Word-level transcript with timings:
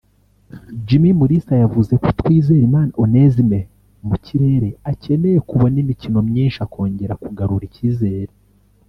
Jimmy 0.87 1.11
Mulisa 1.19 1.53
yavuze 1.63 1.93
ko 2.03 2.07
Twizerimana 2.19 2.91
Onesme 3.03 3.59
(mu 4.07 4.15
kirere) 4.25 4.69
akeneye 4.91 5.37
kubona 5.49 5.75
imikino 5.83 6.19
myinshi 6.29 6.59
akongera 6.65 7.13
kugarura 7.23 7.65
icyizere 7.69 8.33